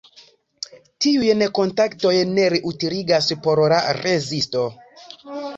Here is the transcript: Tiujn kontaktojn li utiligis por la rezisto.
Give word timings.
Tiujn 1.05 1.43
kontaktojn 1.59 2.33
li 2.55 2.63
utiligis 2.71 3.29
por 3.45 3.63
la 3.75 3.83
rezisto. 4.03 4.65